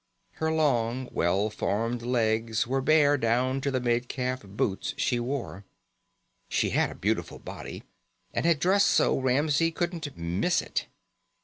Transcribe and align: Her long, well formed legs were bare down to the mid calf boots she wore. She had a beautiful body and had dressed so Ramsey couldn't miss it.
Her 0.39 0.51
long, 0.51 1.09
well 1.11 1.51
formed 1.51 2.01
legs 2.01 2.65
were 2.65 2.81
bare 2.81 3.17
down 3.19 3.61
to 3.61 3.69
the 3.69 3.79
mid 3.79 4.09
calf 4.09 4.41
boots 4.41 4.95
she 4.97 5.19
wore. 5.19 5.63
She 6.49 6.71
had 6.71 6.89
a 6.89 6.95
beautiful 6.95 7.37
body 7.37 7.83
and 8.33 8.43
had 8.43 8.57
dressed 8.57 8.87
so 8.87 9.19
Ramsey 9.19 9.69
couldn't 9.71 10.17
miss 10.17 10.59
it. 10.59 10.87